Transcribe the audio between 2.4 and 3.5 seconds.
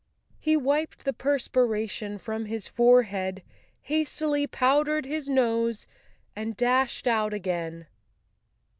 his forehead,